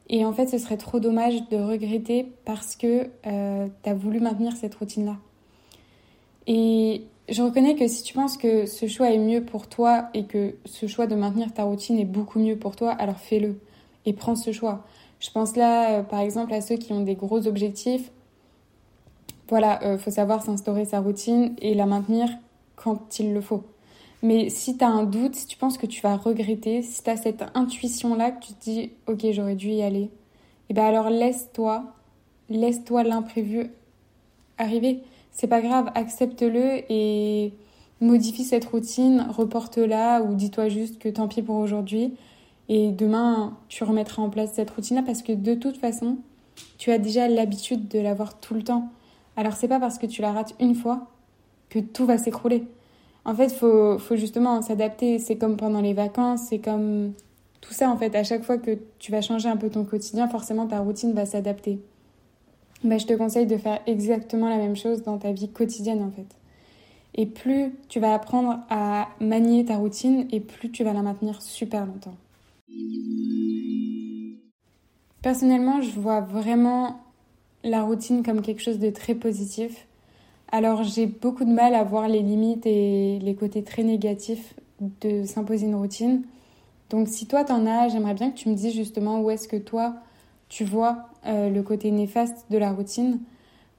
Et 0.08 0.24
en 0.24 0.32
fait, 0.32 0.46
ce 0.48 0.58
serait 0.58 0.76
trop 0.76 1.00
dommage 1.00 1.48
de 1.48 1.56
regretter 1.56 2.26
parce 2.44 2.76
que 2.76 3.08
euh, 3.26 3.68
tu 3.82 3.88
as 3.88 3.94
voulu 3.94 4.20
maintenir 4.20 4.54
cette 4.56 4.74
routine-là. 4.74 5.16
Et 6.46 7.04
je 7.28 7.42
reconnais 7.42 7.74
que 7.74 7.88
si 7.88 8.02
tu 8.02 8.12
penses 8.12 8.36
que 8.36 8.66
ce 8.66 8.86
choix 8.86 9.10
est 9.10 9.18
mieux 9.18 9.44
pour 9.44 9.66
toi 9.66 10.08
et 10.12 10.24
que 10.24 10.56
ce 10.66 10.86
choix 10.86 11.06
de 11.06 11.14
maintenir 11.14 11.52
ta 11.54 11.64
routine 11.64 11.98
est 11.98 12.04
beaucoup 12.04 12.38
mieux 12.38 12.56
pour 12.56 12.76
toi, 12.76 12.92
alors 12.92 13.16
fais-le 13.16 13.58
et 14.04 14.12
prends 14.12 14.36
ce 14.36 14.52
choix. 14.52 14.84
Je 15.20 15.30
pense 15.30 15.56
là, 15.56 15.98
euh, 15.98 16.02
par 16.02 16.20
exemple, 16.20 16.52
à 16.52 16.60
ceux 16.60 16.76
qui 16.76 16.92
ont 16.92 17.00
des 17.00 17.14
gros 17.14 17.46
objectifs. 17.46 18.10
Voilà, 19.48 19.78
il 19.82 19.88
euh, 19.88 19.98
faut 19.98 20.10
savoir 20.10 20.42
s'instaurer 20.42 20.84
sa 20.84 21.00
routine 21.00 21.54
et 21.62 21.74
la 21.74 21.86
maintenir 21.86 22.28
quand 22.76 23.18
il 23.18 23.32
le 23.32 23.40
faut. 23.40 23.64
Mais 24.24 24.48
si 24.48 24.78
tu 24.78 24.82
as 24.82 24.88
un 24.88 25.04
doute, 25.04 25.34
si 25.34 25.46
tu 25.46 25.58
penses 25.58 25.76
que 25.76 25.84
tu 25.84 26.00
vas 26.00 26.16
regretter, 26.16 26.80
si 26.80 27.02
tu 27.02 27.10
as 27.10 27.18
cette 27.18 27.44
intuition-là 27.52 28.30
que 28.30 28.42
tu 28.42 28.54
te 28.54 28.64
dis 28.64 28.90
ok 29.06 29.26
j'aurais 29.32 29.54
dû 29.54 29.68
y 29.68 29.82
aller, 29.82 30.04
et 30.04 30.10
eh 30.70 30.74
bien 30.74 30.86
alors 30.86 31.10
laisse-toi, 31.10 31.92
laisse-toi 32.48 33.02
l'imprévu 33.02 33.70
arriver. 34.56 35.02
C'est 35.30 35.46
pas 35.46 35.60
grave, 35.60 35.90
accepte-le 35.94 36.90
et 36.90 37.52
modifie 38.00 38.44
cette 38.44 38.64
routine, 38.64 39.26
reporte-la 39.28 40.22
ou 40.22 40.34
dis-toi 40.34 40.70
juste 40.70 40.98
que 40.98 41.10
tant 41.10 41.28
pis 41.28 41.42
pour 41.42 41.56
aujourd'hui 41.56 42.14
Et 42.70 42.92
demain, 42.92 43.58
tu 43.68 43.84
remettras 43.84 44.22
en 44.22 44.30
place 44.30 44.52
cette 44.54 44.70
routine-là 44.70 45.02
parce 45.02 45.20
que 45.20 45.32
de 45.32 45.54
toute 45.54 45.76
façon, 45.76 46.16
tu 46.78 46.90
as 46.92 46.98
déjà 46.98 47.28
l'habitude 47.28 47.88
de 47.88 47.98
l'avoir 47.98 48.40
tout 48.40 48.54
le 48.54 48.62
temps. 48.62 48.88
Alors 49.36 49.52
c'est 49.52 49.68
pas 49.68 49.80
parce 49.80 49.98
que 49.98 50.06
tu 50.06 50.22
la 50.22 50.32
rates 50.32 50.54
une 50.60 50.74
fois 50.74 51.08
que 51.68 51.78
tout 51.78 52.06
va 52.06 52.16
s'écrouler. 52.16 52.64
En 53.24 53.34
fait, 53.34 53.52
faut, 53.52 53.98
faut 53.98 54.16
justement 54.16 54.60
s'adapter. 54.62 55.18
C'est 55.18 55.36
comme 55.36 55.56
pendant 55.56 55.80
les 55.80 55.94
vacances, 55.94 56.42
c'est 56.48 56.58
comme 56.58 57.12
tout 57.60 57.72
ça 57.72 57.88
en 57.90 57.96
fait. 57.96 58.14
À 58.14 58.24
chaque 58.24 58.42
fois 58.44 58.58
que 58.58 58.78
tu 58.98 59.10
vas 59.12 59.20
changer 59.22 59.48
un 59.48 59.56
peu 59.56 59.70
ton 59.70 59.84
quotidien, 59.84 60.28
forcément 60.28 60.66
ta 60.66 60.80
routine 60.80 61.12
va 61.12 61.26
s'adapter. 61.26 61.80
Bah, 62.84 62.98
je 62.98 63.06
te 63.06 63.14
conseille 63.14 63.46
de 63.46 63.56
faire 63.56 63.80
exactement 63.86 64.50
la 64.50 64.58
même 64.58 64.76
chose 64.76 65.02
dans 65.02 65.16
ta 65.16 65.32
vie 65.32 65.48
quotidienne 65.48 66.02
en 66.02 66.10
fait. 66.10 66.26
Et 67.14 67.26
plus 67.26 67.72
tu 67.88 68.00
vas 68.00 68.12
apprendre 68.12 68.58
à 68.68 69.08
manier 69.20 69.64
ta 69.64 69.76
routine 69.76 70.26
et 70.30 70.40
plus 70.40 70.70
tu 70.70 70.84
vas 70.84 70.92
la 70.92 71.02
maintenir 71.02 71.40
super 71.40 71.86
longtemps. 71.86 72.16
Personnellement, 75.22 75.80
je 75.80 75.98
vois 75.98 76.20
vraiment 76.20 77.00
la 77.62 77.82
routine 77.82 78.22
comme 78.22 78.42
quelque 78.42 78.60
chose 78.60 78.78
de 78.78 78.90
très 78.90 79.14
positif. 79.14 79.86
Alors 80.56 80.84
j'ai 80.84 81.06
beaucoup 81.06 81.44
de 81.44 81.50
mal 81.50 81.74
à 81.74 81.82
voir 81.82 82.06
les 82.06 82.20
limites 82.20 82.64
et 82.64 83.18
les 83.18 83.34
côtés 83.34 83.64
très 83.64 83.82
négatifs 83.82 84.54
de 85.00 85.24
s'imposer 85.24 85.66
une 85.66 85.74
routine. 85.74 86.22
Donc 86.90 87.08
si 87.08 87.26
toi 87.26 87.42
t'en 87.42 87.66
as, 87.66 87.88
j'aimerais 87.88 88.14
bien 88.14 88.30
que 88.30 88.36
tu 88.36 88.48
me 88.48 88.54
dises 88.54 88.72
justement 88.72 89.20
où 89.20 89.30
est-ce 89.30 89.48
que 89.48 89.56
toi 89.56 89.96
tu 90.48 90.64
vois 90.64 91.08
euh, 91.26 91.50
le 91.50 91.60
côté 91.64 91.90
néfaste 91.90 92.46
de 92.50 92.58
la 92.58 92.70
routine. 92.70 93.18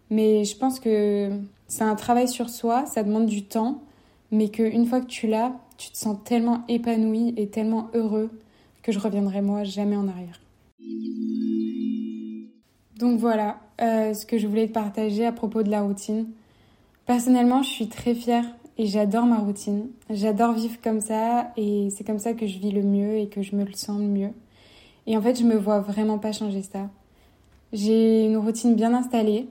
Mais 0.09 0.43
je 0.43 0.57
pense 0.57 0.81
que 0.81 1.29
c'est 1.69 1.85
un 1.85 1.95
travail 1.95 2.27
sur 2.27 2.49
soi, 2.49 2.85
ça 2.87 3.03
demande 3.03 3.27
du 3.27 3.45
temps, 3.45 3.79
mais 4.31 4.49
qu'une 4.49 4.85
fois 4.85 4.99
que 4.99 5.07
tu 5.07 5.27
l'as, 5.27 5.53
tu 5.77 5.91
te 5.91 5.97
sens 5.97 6.17
tellement 6.25 6.65
épanoui 6.67 7.33
et 7.37 7.47
tellement 7.47 7.87
heureux 7.93 8.29
que 8.83 8.91
je 8.91 8.99
reviendrai 8.99 9.41
moi 9.41 9.63
jamais 9.63 9.95
en 9.95 10.09
arrière. 10.09 10.41
Donc 12.99 13.17
voilà 13.17 13.61
euh, 13.81 14.13
ce 14.13 14.25
que 14.25 14.37
je 14.37 14.45
voulais 14.45 14.67
te 14.67 14.73
partager 14.73 15.25
à 15.25 15.31
propos 15.31 15.63
de 15.63 15.71
la 15.71 15.81
routine. 15.81 16.27
Personnellement, 17.05 17.61
je 17.61 17.69
suis 17.69 17.87
très 17.87 18.15
fière 18.15 18.45
et 18.79 18.87
j'adore 18.87 19.25
ma 19.27 19.37
routine. 19.37 19.89
J'adore 20.09 20.53
vivre 20.53 20.81
comme 20.81 21.01
ça 21.01 21.51
et 21.55 21.89
c'est 21.95 22.03
comme 22.03 22.17
ça 22.17 22.33
que 22.33 22.47
je 22.47 22.57
vis 22.57 22.71
le 22.71 22.81
mieux 22.81 23.17
et 23.17 23.27
que 23.27 23.43
je 23.43 23.55
me 23.55 23.63
le 23.63 23.73
sens 23.73 23.99
le 23.99 24.07
mieux. 24.07 24.31
Et 25.05 25.15
en 25.15 25.21
fait, 25.21 25.39
je 25.39 25.43
me 25.43 25.55
vois 25.55 25.79
vraiment 25.79 26.17
pas 26.17 26.31
changer 26.31 26.63
ça. 26.63 26.89
J'ai 27.73 28.25
une 28.25 28.37
routine 28.37 28.73
bien 28.73 28.93
installée 28.93 29.47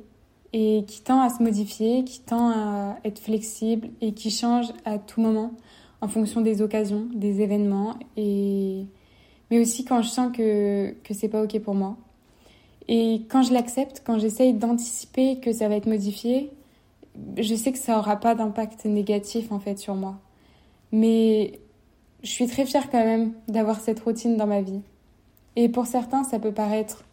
et 0.52 0.84
qui 0.88 1.00
tend 1.02 1.20
à 1.20 1.30
se 1.30 1.42
modifier, 1.42 2.02
qui 2.02 2.20
tend 2.20 2.50
à 2.50 2.96
être 3.04 3.20
flexible 3.20 3.88
et 4.00 4.14
qui 4.14 4.30
change 4.30 4.66
à 4.84 4.98
tout 4.98 5.20
moment 5.20 5.52
en 6.00 6.08
fonction 6.08 6.40
des 6.40 6.60
occasions, 6.60 7.06
des 7.14 7.40
événements 7.40 7.94
et 8.16 8.84
mais 9.50 9.60
aussi 9.60 9.84
quand 9.84 10.02
je 10.02 10.08
sens 10.08 10.36
que 10.36 10.92
que 11.04 11.14
c'est 11.14 11.28
pas 11.28 11.42
OK 11.42 11.56
pour 11.60 11.74
moi. 11.74 11.96
Et 12.88 13.22
quand 13.28 13.42
je 13.42 13.52
l'accepte, 13.52 14.02
quand 14.04 14.18
j'essaye 14.18 14.54
d'anticiper 14.54 15.38
que 15.38 15.52
ça 15.52 15.68
va 15.68 15.76
être 15.76 15.86
modifié, 15.86 16.50
je 17.36 17.54
sais 17.54 17.72
que 17.72 17.78
ça 17.78 17.98
aura 17.98 18.16
pas 18.16 18.34
d'impact 18.34 18.84
négatif 18.84 19.52
en 19.52 19.58
fait 19.58 19.78
sur 19.78 19.94
moi. 19.94 20.16
Mais 20.92 21.58
je 22.22 22.30
suis 22.30 22.46
très 22.46 22.64
fière 22.64 22.90
quand 22.90 23.04
même 23.04 23.32
d'avoir 23.48 23.80
cette 23.80 24.00
routine 24.00 24.36
dans 24.36 24.46
ma 24.46 24.62
vie. 24.62 24.80
Et 25.56 25.68
pour 25.68 25.86
certains, 25.86 26.24
ça 26.24 26.38
peut 26.38 26.52
paraître 26.52 27.04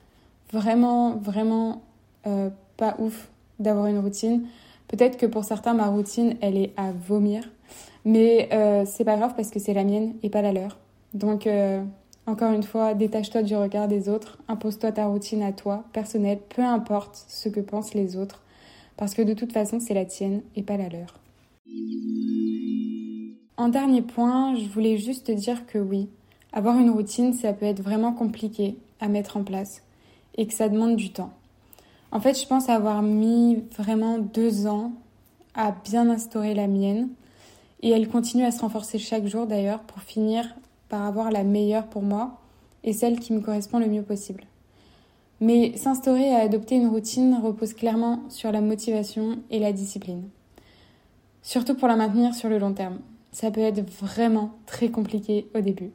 vraiment, 0.51 1.15
vraiment 1.17 1.81
euh, 2.27 2.49
pas 2.77 2.95
ouf 2.99 3.29
d'avoir 3.59 3.87
une 3.87 3.99
routine. 3.99 4.43
Peut-être 4.87 5.17
que 5.17 5.25
pour 5.25 5.43
certains, 5.43 5.73
ma 5.73 5.87
routine, 5.87 6.35
elle 6.41 6.57
est 6.57 6.73
à 6.77 6.91
vomir. 6.91 7.49
Mais 8.03 8.49
euh, 8.51 8.83
c'est 8.85 9.05
pas 9.05 9.15
grave 9.15 9.33
parce 9.35 9.49
que 9.51 9.59
c'est 9.59 9.73
la 9.73 9.83
mienne 9.83 10.15
et 10.23 10.29
pas 10.29 10.41
la 10.41 10.51
leur. 10.51 10.79
Donc, 11.13 11.45
euh, 11.45 11.83
encore 12.25 12.51
une 12.51 12.63
fois, 12.63 12.93
détache-toi 12.93 13.43
du 13.43 13.55
regard 13.55 13.87
des 13.87 14.09
autres, 14.09 14.37
impose-toi 14.47 14.91
ta 14.91 15.05
routine 15.05 15.43
à 15.43 15.51
toi, 15.51 15.83
personnelle, 15.93 16.39
peu 16.55 16.63
importe 16.63 17.25
ce 17.27 17.49
que 17.49 17.59
pensent 17.59 17.93
les 17.93 18.15
autres, 18.15 18.41
parce 19.01 19.15
que 19.15 19.23
de 19.23 19.33
toute 19.33 19.51
façon, 19.51 19.79
c'est 19.79 19.95
la 19.95 20.05
tienne 20.05 20.43
et 20.55 20.61
pas 20.61 20.77
la 20.77 20.87
leur. 20.87 21.15
En 23.57 23.67
dernier 23.67 24.03
point, 24.03 24.53
je 24.53 24.67
voulais 24.67 24.99
juste 24.99 25.25
te 25.25 25.31
dire 25.31 25.65
que 25.65 25.79
oui, 25.79 26.07
avoir 26.53 26.77
une 26.77 26.91
routine, 26.91 27.33
ça 27.33 27.51
peut 27.51 27.65
être 27.65 27.81
vraiment 27.81 28.13
compliqué 28.13 28.77
à 28.99 29.07
mettre 29.07 29.37
en 29.37 29.43
place 29.43 29.81
et 30.37 30.45
que 30.45 30.53
ça 30.53 30.69
demande 30.69 30.97
du 30.97 31.11
temps. 31.11 31.33
En 32.11 32.19
fait, 32.19 32.39
je 32.39 32.45
pense 32.45 32.69
avoir 32.69 33.01
mis 33.01 33.63
vraiment 33.75 34.19
deux 34.19 34.67
ans 34.67 34.91
à 35.55 35.71
bien 35.71 36.07
instaurer 36.07 36.53
la 36.53 36.67
mienne 36.67 37.09
et 37.81 37.89
elle 37.89 38.07
continue 38.07 38.45
à 38.45 38.51
se 38.51 38.61
renforcer 38.61 38.99
chaque 38.99 39.25
jour 39.25 39.47
d'ailleurs 39.47 39.79
pour 39.79 40.03
finir 40.03 40.45
par 40.89 41.01
avoir 41.01 41.31
la 41.31 41.43
meilleure 41.43 41.87
pour 41.87 42.03
moi 42.03 42.39
et 42.83 42.93
celle 42.93 43.19
qui 43.19 43.33
me 43.33 43.41
correspond 43.41 43.79
le 43.79 43.87
mieux 43.87 44.03
possible. 44.03 44.43
Mais 45.41 45.75
s'instaurer 45.75 46.29
et 46.29 46.35
adopter 46.35 46.75
une 46.75 46.87
routine 46.87 47.39
repose 47.43 47.73
clairement 47.73 48.21
sur 48.29 48.51
la 48.51 48.61
motivation 48.61 49.39
et 49.49 49.59
la 49.59 49.73
discipline. 49.73 50.29
Surtout 51.41 51.73
pour 51.75 51.87
la 51.87 51.95
maintenir 51.95 52.35
sur 52.35 52.47
le 52.47 52.59
long 52.59 52.73
terme. 52.73 52.99
Ça 53.31 53.49
peut 53.49 53.61
être 53.61 53.81
vraiment 54.01 54.51
très 54.67 54.89
compliqué 54.89 55.47
au 55.55 55.61
début. 55.61 55.91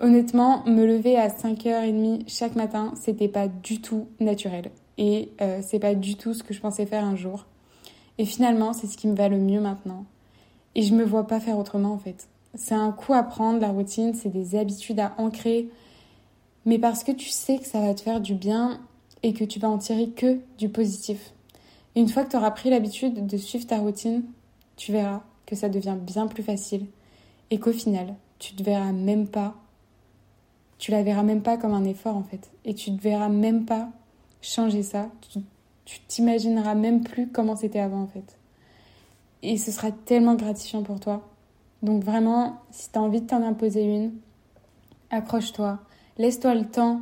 Honnêtement, 0.00 0.64
me 0.66 0.84
lever 0.84 1.16
à 1.16 1.28
5h30 1.28 2.24
chaque 2.26 2.56
matin, 2.56 2.92
c'était 2.96 3.28
pas 3.28 3.48
du 3.48 3.80
tout 3.80 4.08
naturel. 4.18 4.70
Et 4.98 5.30
euh, 5.40 5.60
c'est 5.62 5.78
pas 5.78 5.94
du 5.94 6.16
tout 6.16 6.34
ce 6.34 6.42
que 6.42 6.52
je 6.52 6.60
pensais 6.60 6.86
faire 6.86 7.04
un 7.04 7.16
jour. 7.16 7.46
Et 8.18 8.24
finalement, 8.24 8.72
c'est 8.72 8.86
ce 8.86 8.96
qui 8.96 9.06
me 9.06 9.14
va 9.14 9.28
le 9.28 9.38
mieux 9.38 9.60
maintenant. 9.60 10.04
Et 10.74 10.82
je 10.82 10.94
me 10.94 11.04
vois 11.04 11.26
pas 11.26 11.38
faire 11.38 11.58
autrement 11.58 11.92
en 11.92 11.98
fait. 11.98 12.28
C'est 12.54 12.74
un 12.74 12.90
coup 12.90 13.14
à 13.14 13.22
prendre, 13.22 13.60
la 13.60 13.68
routine, 13.68 14.14
c'est 14.14 14.30
des 14.30 14.56
habitudes 14.56 14.98
à 14.98 15.14
ancrer. 15.18 15.68
Mais 16.66 16.78
parce 16.78 17.04
que 17.04 17.12
tu 17.12 17.28
sais 17.28 17.58
que 17.58 17.66
ça 17.66 17.80
va 17.80 17.94
te 17.94 18.02
faire 18.02 18.20
du 18.20 18.34
bien 18.34 18.80
et 19.22 19.32
que 19.32 19.44
tu 19.44 19.58
vas 19.58 19.68
en 19.68 19.78
tirer 19.78 20.10
que 20.10 20.38
du 20.58 20.68
positif. 20.68 21.32
une 21.96 22.08
fois 22.08 22.24
que 22.24 22.30
tu 22.30 22.36
auras 22.36 22.50
pris 22.50 22.70
l'habitude 22.70 23.26
de 23.26 23.36
suivre 23.36 23.66
ta 23.66 23.78
routine, 23.78 24.24
tu 24.76 24.92
verras 24.92 25.22
que 25.46 25.56
ça 25.56 25.68
devient 25.68 25.96
bien 26.00 26.26
plus 26.26 26.42
facile 26.42 26.86
et 27.50 27.58
qu'au 27.58 27.72
final, 27.72 28.14
tu 28.38 28.54
te 28.54 28.62
verras 28.62 28.92
même 28.92 29.26
pas 29.26 29.54
tu 30.80 30.90
la 30.90 31.02
verras 31.02 31.22
même 31.22 31.42
pas 31.42 31.58
comme 31.58 31.74
un 31.74 31.84
effort 31.84 32.16
en 32.16 32.22
fait. 32.22 32.50
Et 32.64 32.74
tu 32.74 32.90
ne 32.90 32.98
verras 32.98 33.28
même 33.28 33.66
pas 33.66 33.90
changer 34.40 34.82
ça. 34.82 35.10
Tu 35.84 36.00
t'imagineras 36.08 36.74
même 36.74 37.02
plus 37.02 37.28
comment 37.28 37.54
c'était 37.54 37.80
avant 37.80 38.00
en 38.00 38.06
fait. 38.06 38.38
Et 39.42 39.58
ce 39.58 39.70
sera 39.70 39.92
tellement 39.92 40.34
gratifiant 40.34 40.82
pour 40.82 40.98
toi. 40.98 41.28
Donc 41.82 42.02
vraiment, 42.02 42.60
si 42.70 42.90
tu 42.90 42.98
as 42.98 43.02
envie 43.02 43.20
de 43.20 43.26
t'en 43.26 43.42
imposer 43.42 43.82
une, 43.82 44.12
accroche-toi. 45.10 45.78
Laisse-toi 46.18 46.54
le 46.54 46.66
temps 46.66 47.00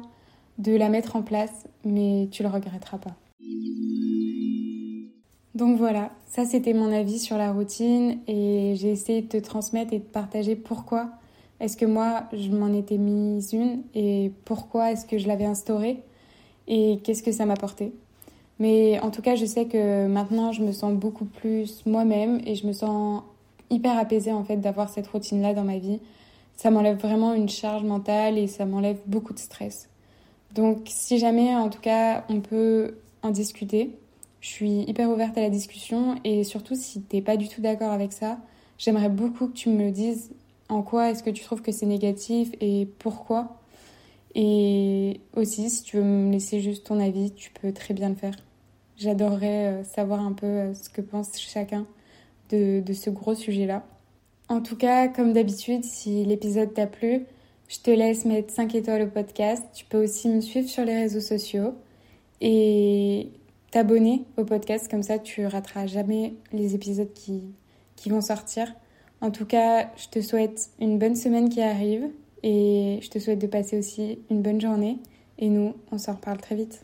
de 0.59 0.73
la 0.77 0.89
mettre 0.89 1.17
en 1.17 1.23
place, 1.23 1.67
mais 1.85 2.29
tu 2.31 2.43
le 2.43 2.49
regretteras 2.49 2.99
pas. 2.99 3.15
Donc 5.55 5.77
voilà, 5.77 6.11
ça 6.27 6.45
c'était 6.45 6.75
mon 6.75 6.93
avis 6.93 7.19
sur 7.19 7.37
la 7.37 7.53
routine 7.53 8.19
et 8.29 8.75
j'ai 8.77 8.91
essayé 8.91 9.23
de 9.23 9.27
te 9.27 9.37
transmettre 9.39 9.93
et 9.93 9.99
de 9.99 10.05
partager 10.05 10.55
pourquoi 10.55 11.11
est-ce 11.61 11.77
que 11.77 11.87
moi, 11.87 12.25
je 12.33 12.51
m'en 12.51 12.73
étais 12.73 12.99
mise 12.99 13.53
une 13.53 13.83
et 13.95 14.31
pourquoi 14.45 14.93
est-ce 14.93 15.05
que 15.07 15.19
je 15.19 15.27
l'avais 15.27 15.45
instaurée 15.45 16.03
et 16.69 17.01
qu'est-ce 17.03 17.23
que 17.23 17.33
ça 17.33 17.47
m'apportait 17.47 17.93
Mais 18.61 19.01
en 19.01 19.11
tout 19.11 19.23
cas, 19.23 19.35
je 19.35 19.45
sais 19.45 19.65
que 19.67 20.07
maintenant, 20.07 20.53
je 20.53 20.63
me 20.63 20.71
sens 20.71 20.93
beaucoup 20.93 21.25
plus 21.25 21.85
moi-même 21.85 22.41
et 22.47 22.55
je 22.55 22.67
me 22.67 22.73
sens 22.73 23.23
hyper 23.71 23.99
apaisée 23.99 24.33
en 24.33 24.45
fait 24.45 24.59
d'avoir 24.59 24.89
cette 24.89 25.09
routine-là 25.09 25.53
dans 25.53 25.65
ma 25.65 25.79
vie. 25.79 25.99
Ça 26.59 26.73
m'enlève 26.73 26.99
vraiment 26.99 27.35
une 27.35 27.49
charge 27.49 27.85
mentale 27.85 28.37
et 28.37 28.49
ça 28.49 28.65
m'enlève 28.65 28.99
beaucoup 29.07 29.33
de 29.33 29.39
stress. 29.39 29.89
Donc 30.57 30.87
si 30.87 31.19
jamais, 31.19 31.55
en 31.55 31.71
tout 31.71 31.81
cas, 31.81 32.25
on 32.29 32.41
peut 32.41 32.97
en 33.23 33.31
discuter, 33.31 33.97
je 34.41 34.49
suis 34.49 34.81
hyper 34.81 35.09
ouverte 35.09 35.39
à 35.39 35.41
la 35.41 35.51
discussion 35.51 36.17
et 36.25 36.43
surtout 36.43 36.75
si 36.75 37.01
t'es 37.01 37.21
pas 37.21 37.37
du 37.37 37.49
tout 37.49 37.61
d'accord 37.61 37.93
avec 37.93 38.13
ça, 38.13 38.39
j'aimerais 38.77 39.09
beaucoup 39.09 39.47
que 39.47 39.53
tu 39.53 39.69
me 39.69 39.93
dises 39.93 40.33
en 40.69 40.83
quoi 40.83 41.11
est-ce 41.11 41.23
que 41.23 41.31
tu 41.31 41.45
trouves 41.45 41.63
que 41.63 41.71
c'est 41.71 41.87
négatif 41.87 42.51
et 42.61 42.89
pourquoi. 42.99 43.61
Et 44.35 45.21
aussi, 45.37 45.71
si 45.71 45.85
tu 45.85 45.99
veux 45.99 46.03
me 46.03 46.33
laisser 46.33 46.61
juste 46.61 46.87
ton 46.87 46.99
avis, 46.99 47.31
tu 47.31 47.53
peux 47.53 47.73
très 47.73 47.95
bien 47.95 48.09
le 48.09 48.17
faire. 48.17 48.35
J'adorerais 48.97 49.67
euh, 49.67 49.85
savoir 49.85 50.19
un 50.27 50.33
peu 50.33 50.47
euh, 50.47 50.75
ce 50.75 50.91
que 50.91 51.03
pense 51.03 51.39
chacun 51.39 51.87
de 52.51 52.83
ce 52.93 53.11
gros 53.11 53.37
sujet-là. 53.37 53.85
En 54.49 54.63
tout 54.63 54.77
cas, 54.77 55.09
comme 55.09 55.33
d'habitude, 55.33 55.85
si 55.85 56.25
l'épisode 56.25 56.73
t'a 56.73 56.87
plu, 56.87 57.27
je 57.69 57.79
te 57.81 57.91
laisse 57.91 58.25
mettre 58.25 58.53
5 58.53 58.75
étoiles 58.75 59.03
au 59.03 59.07
podcast. 59.07 59.63
Tu 59.75 59.85
peux 59.85 60.03
aussi 60.03 60.29
me 60.29 60.41
suivre 60.41 60.69
sur 60.69 60.85
les 60.85 60.95
réseaux 60.95 61.21
sociaux 61.21 61.75
et 62.41 63.29
t'abonner 63.71 64.25
au 64.39 64.45
podcast, 64.45 64.91
comme 64.91 65.03
ça 65.03 65.19
tu 65.19 65.45
rateras 65.45 65.87
jamais 65.87 66.35
les 66.53 66.75
épisodes 66.75 67.13
qui, 67.13 67.43
qui 67.97 68.09
vont 68.09 68.23
sortir. 68.23 68.73
En 69.21 69.31
tout 69.31 69.45
cas, 69.45 69.91
je 69.97 70.09
te 70.09 70.21
souhaite 70.21 70.71
une 70.81 70.99
bonne 70.99 71.17
semaine 71.17 71.51
qui 71.51 71.61
arrive 71.61 72.09
et 72.43 73.01
je 73.03 73.11
te 73.11 73.19
souhaite 73.19 73.41
de 73.41 73.47
passer 73.47 73.79
aussi 73.79 74.21
une 74.31 74.41
bonne 74.41 74.61
journée. 74.61 74.99
Et 75.39 75.49
nous, 75.49 75.75
on 75.93 75.99
s'en 75.99 76.15
reparle 76.15 76.39
très 76.39 76.55
vite. 76.55 76.83